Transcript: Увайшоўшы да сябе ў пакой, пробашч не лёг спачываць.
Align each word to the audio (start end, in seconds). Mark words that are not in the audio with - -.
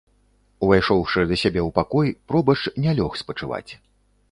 Увайшоўшы 0.67 1.25
да 1.33 1.37
сябе 1.41 1.61
ў 1.67 1.75
пакой, 1.77 2.11
пробашч 2.33 2.73
не 2.87 2.97
лёг 3.03 3.21
спачываць. 3.25 3.71